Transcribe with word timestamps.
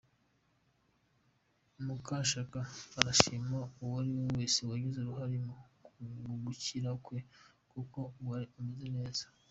Mukashaka 1.85 2.59
arashima 2.99 3.59
uwari 3.81 4.11
we 4.17 4.25
wese 4.37 4.59
wagize 4.69 4.97
uruhare 4.99 5.37
mu 6.25 6.35
gukira 6.43 6.91
kwe 7.05 7.17
kuko 7.71 7.99
ubu 8.19 8.31
ameze 8.59 8.87
neza. 8.97 9.23